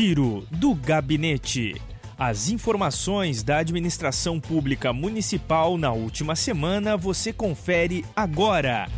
[0.00, 1.74] Giro do Gabinete.
[2.18, 8.88] As informações da administração pública municipal na última semana você confere agora.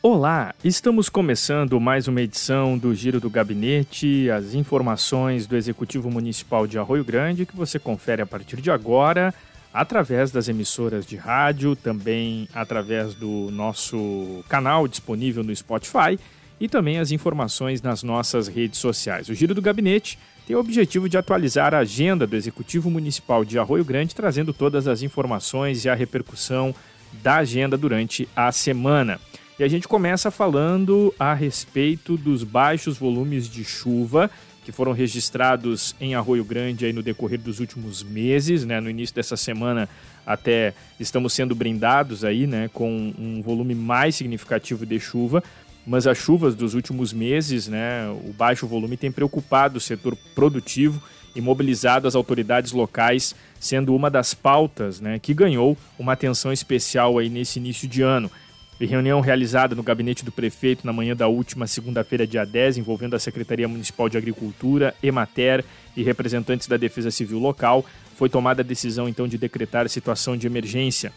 [0.00, 6.68] Olá, estamos começando mais uma edição do Giro do Gabinete, as informações do Executivo Municipal
[6.68, 9.34] de Arroio Grande que você confere a partir de agora
[9.72, 16.18] através das emissoras de rádio, também através do nosso canal disponível no Spotify
[16.60, 19.28] e também as informações nas nossas redes sociais.
[19.28, 23.58] O Giro do Gabinete tem o objetivo de atualizar a agenda do Executivo Municipal de
[23.58, 26.74] Arroio Grande, trazendo todas as informações e a repercussão
[27.22, 29.18] da agenda durante a semana.
[29.58, 34.30] E a gente começa falando a respeito dos baixos volumes de chuva
[34.64, 38.80] que foram registrados em Arroio Grande aí no decorrer dos últimos meses, né?
[38.80, 39.88] No início dessa semana
[40.24, 45.42] até estamos sendo brindados aí, né, com um volume mais significativo de chuva,
[45.86, 51.02] mas as chuvas dos últimos meses, né, o baixo volume tem preocupado o setor produtivo
[51.34, 57.18] e mobilizado as autoridades locais, sendo uma das pautas, né, que ganhou uma atenção especial
[57.18, 58.30] aí nesse início de ano.
[58.82, 63.14] Em reunião realizada no gabinete do prefeito na manhã da última segunda-feira, dia 10, envolvendo
[63.14, 65.64] a Secretaria Municipal de Agricultura, Emater
[65.96, 67.86] e representantes da Defesa Civil local,
[68.16, 71.12] foi tomada a decisão então de decretar situação de emergência.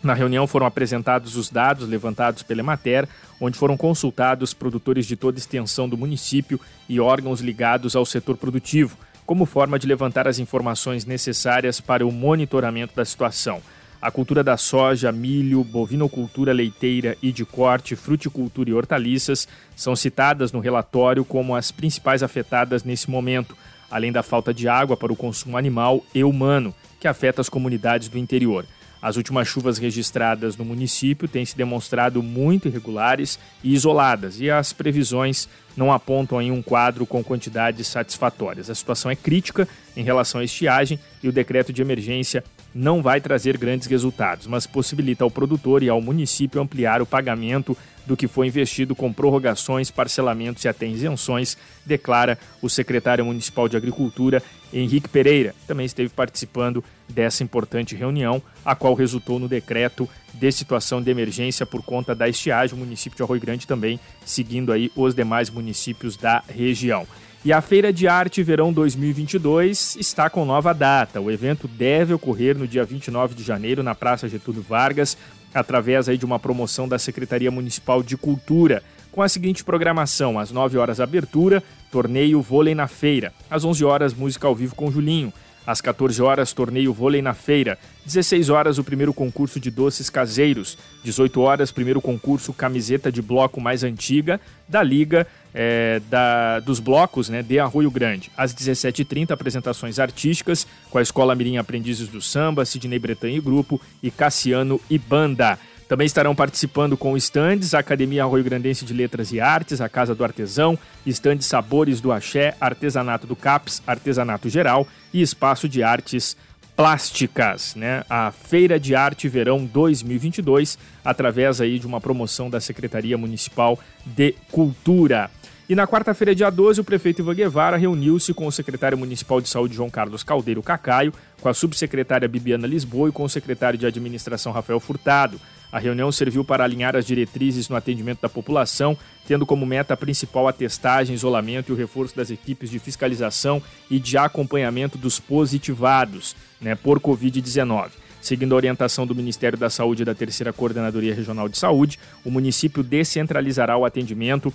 [0.00, 3.08] Na reunião foram apresentados os dados levantados pela Emater,
[3.40, 8.96] onde foram consultados produtores de toda extensão do município e órgãos ligados ao setor produtivo,
[9.26, 13.60] como forma de levantar as informações necessárias para o monitoramento da situação.
[14.02, 20.52] A cultura da soja, milho, bovinocultura leiteira e de corte, fruticultura e hortaliças são citadas
[20.52, 23.54] no relatório como as principais afetadas nesse momento,
[23.90, 28.08] além da falta de água para o consumo animal e humano, que afeta as comunidades
[28.08, 28.64] do interior.
[29.02, 34.72] As últimas chuvas registradas no município têm se demonstrado muito irregulares e isoladas, e as
[34.72, 38.70] previsões não apontam em um quadro com quantidades satisfatórias.
[38.70, 42.42] A situação é crítica em relação à estiagem e o decreto de emergência
[42.74, 47.76] não vai trazer grandes resultados, mas possibilita ao produtor e ao município ampliar o pagamento
[48.06, 53.76] do que foi investido com prorrogações, parcelamentos e até isenções, declara o secretário municipal de
[53.76, 54.42] Agricultura,
[54.72, 55.54] Henrique Pereira.
[55.66, 61.66] Também esteve participando dessa importante reunião, a qual resultou no decreto de situação de emergência
[61.66, 66.16] por conta da estiagem, o município de Arroio Grande também seguindo aí os demais municípios
[66.16, 67.06] da região.
[67.42, 71.22] E a Feira de Arte Verão 2022 está com nova data.
[71.22, 75.16] O evento deve ocorrer no dia 29 de janeiro na Praça Getúlio Vargas,
[75.54, 80.50] através aí de uma promoção da Secretaria Municipal de Cultura, com a seguinte programação: às
[80.50, 85.32] 9 horas abertura, torneio vôlei na feira, às 11 horas música ao vivo com Julinho,
[85.66, 87.78] às 14 horas, torneio vôlei na feira.
[88.04, 90.76] 16 horas, o primeiro concurso de doces caseiros.
[91.04, 97.28] 18 horas, primeiro concurso camiseta de bloco mais antiga da Liga é, da, dos Blocos
[97.28, 98.30] né, de Arroio Grande.
[98.36, 103.80] Às 17h30, apresentações artísticas com a Escola Mirim Aprendizes do Samba, Sidney Bretanha e Grupo
[104.02, 105.58] e Cassiano e Banda.
[105.90, 110.14] Também estarão participando com estandes a Academia Arroio Grandense de Letras e Artes, a Casa
[110.14, 116.36] do Artesão, estandes Sabores do Axé, Artesanato do CAPS, Artesanato Geral e Espaço de Artes
[116.80, 118.04] Plásticas, né?
[118.08, 124.34] A Feira de Arte Verão 2022, através aí de uma promoção da Secretaria Municipal de
[124.50, 125.30] Cultura.
[125.68, 129.50] E na quarta-feira, dia 12, o prefeito Ivan Guevara reuniu-se com o secretário municipal de
[129.50, 131.12] saúde, João Carlos Caldeiro Cacaio,
[131.42, 135.38] com a subsecretária Bibiana Lisboa e com o secretário de administração, Rafael Furtado.
[135.72, 140.48] A reunião serviu para alinhar as diretrizes no atendimento da população, tendo como meta principal
[140.48, 146.34] a testagem, isolamento e o reforço das equipes de fiscalização e de acompanhamento dos positivados
[146.60, 147.90] né, por Covid-19.
[148.20, 152.30] Seguindo a orientação do Ministério da Saúde e da Terceira Coordenadoria Regional de Saúde, o
[152.30, 154.52] município descentralizará o atendimento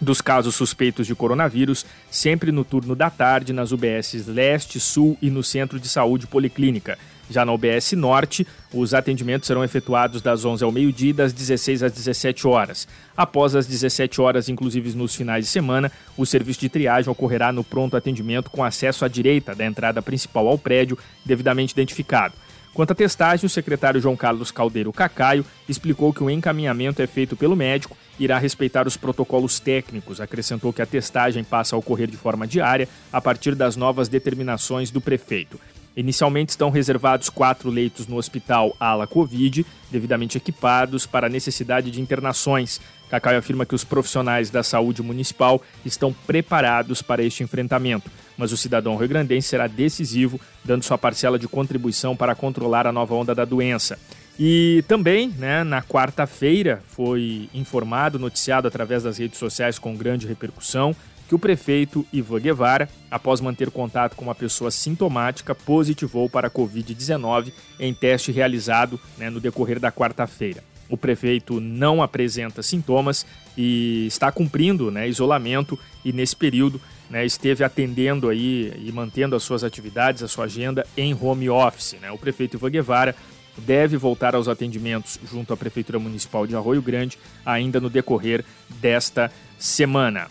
[0.00, 5.30] dos casos suspeitos de coronavírus, sempre no turno da tarde nas UBSs Leste, Sul e
[5.30, 6.98] no Centro de Saúde Policlínica.
[7.30, 11.82] Já na UBS Norte, os atendimentos serão efetuados das 11 ao meio-dia e das 16
[11.82, 12.88] às 17 horas.
[13.16, 17.62] Após as 17 horas, inclusive nos finais de semana, o serviço de triagem ocorrerá no
[17.64, 22.34] pronto atendimento com acesso à direita da entrada principal ao prédio, devidamente identificado.
[22.78, 27.36] Quanto à testagem, o secretário João Carlos Caldeiro Cacaio explicou que o encaminhamento é feito
[27.36, 30.20] pelo médico e irá respeitar os protocolos técnicos.
[30.20, 34.92] Acrescentou que a testagem passa a ocorrer de forma diária a partir das novas determinações
[34.92, 35.58] do prefeito.
[35.98, 42.00] Inicialmente estão reservados quatro leitos no hospital Ala Covid, devidamente equipados para a necessidade de
[42.00, 42.80] internações.
[43.10, 48.56] Cacau afirma que os profissionais da saúde municipal estão preparados para este enfrentamento, mas o
[48.56, 53.44] cidadão rio-grandense será decisivo, dando sua parcela de contribuição para controlar a nova onda da
[53.44, 53.98] doença.
[54.38, 60.94] E também, né, na quarta-feira, foi informado, noticiado através das redes sociais com grande repercussão,
[61.28, 66.50] que o prefeito Ivan Guevara, após manter contato com uma pessoa sintomática, positivou para a
[66.50, 70.64] Covid-19 em teste realizado né, no decorrer da quarta-feira.
[70.88, 73.26] O prefeito não apresenta sintomas
[73.56, 76.80] e está cumprindo né, isolamento e nesse período
[77.10, 81.96] né, esteve atendendo aí e mantendo as suas atividades, a sua agenda em home office.
[82.00, 82.10] Né?
[82.10, 83.14] O prefeito Ivan Guevara
[83.58, 88.44] deve voltar aos atendimentos junto à Prefeitura Municipal de Arroio Grande ainda no decorrer
[88.80, 90.28] desta semana.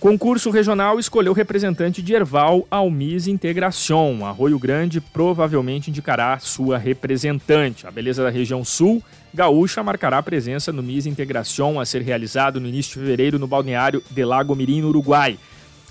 [0.00, 4.24] Concurso regional escolheu representante de Erval ao Miss Integração.
[4.24, 7.84] Arroio Grande provavelmente indicará sua representante.
[7.84, 9.02] A beleza da região sul
[9.34, 14.00] gaúcha marcará presença no Miss Integração a ser realizado no início de fevereiro no balneário
[14.08, 15.36] de Lago Mirim, no Uruguai.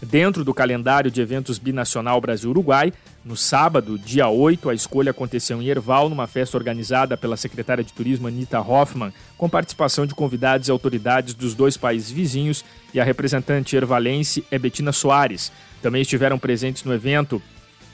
[0.02, 2.94] Dentro do calendário de eventos binacional Brasil-Uruguai,
[3.26, 7.92] no sábado, dia 8, a escolha aconteceu em Erval, numa festa organizada pela secretária de
[7.92, 12.64] Turismo Anita Hoffman, com participação de convidados e autoridades dos dois países vizinhos,
[12.94, 15.52] e a representante ervalense é Betina Soares.
[15.82, 17.42] Também estiveram presentes no evento,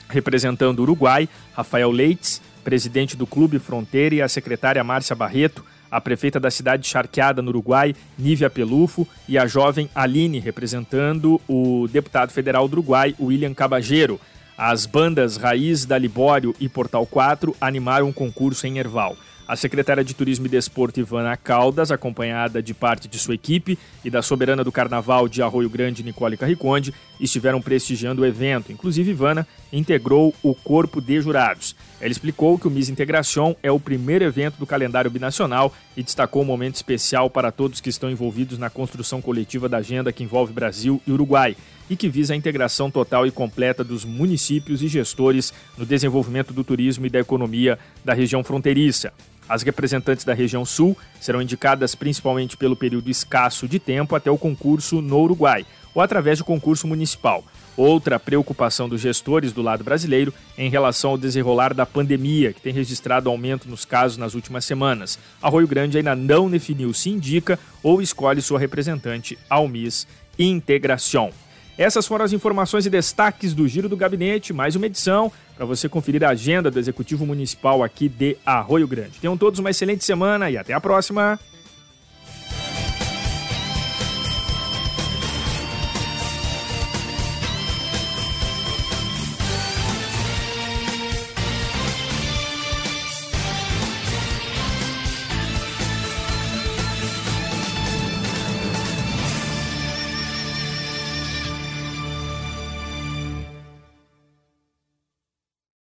[0.06, 6.00] representando o Uruguai, Rafael Leites, presidente do Clube Fronteira, e a secretária Márcia Barreto, a
[6.00, 11.86] prefeita da cidade de Charqueada, no Uruguai, Nívia Pelufo, e a jovem Aline, representando o
[11.86, 14.20] deputado federal do Uruguai, William Cabageiro.
[14.58, 19.16] As bandas Raiz da Libório e Portal 4 animaram um concurso em Erval.
[19.46, 24.10] A secretária de Turismo e Desporto, Ivana Caldas, acompanhada de parte de sua equipe e
[24.10, 28.72] da soberana do Carnaval de Arroio Grande, Nicole Carriconde, estiveram prestigiando o evento.
[28.72, 31.76] Inclusive, Ivana integrou o corpo de jurados.
[32.00, 36.42] Ela explicou que o Miss Integração é o primeiro evento do calendário binacional e destacou
[36.42, 40.52] um momento especial para todos que estão envolvidos na construção coletiva da agenda que envolve
[40.52, 41.56] Brasil e Uruguai
[41.88, 46.64] e que visa a integração total e completa dos municípios e gestores no desenvolvimento do
[46.64, 49.12] turismo e da economia da região fronteiriça.
[49.48, 54.38] As representantes da região sul serão indicadas principalmente pelo período escasso de tempo até o
[54.38, 57.44] concurso no Uruguai, ou através de concurso municipal.
[57.76, 62.60] Outra preocupação dos gestores do lado brasileiro é em relação ao desenrolar da pandemia, que
[62.60, 65.18] tem registrado aumento nos casos nas últimas semanas.
[65.42, 70.06] Arroio Grande ainda não definiu se indica ou escolhe sua representante ao Miss
[70.38, 71.30] Integração.
[71.76, 75.88] Essas foram as informações e destaques do Giro do Gabinete, mais uma edição para você
[75.88, 79.18] conferir a agenda do Executivo Municipal aqui de Arroio Grande.
[79.20, 81.38] Tenham todos uma excelente semana e até a próxima!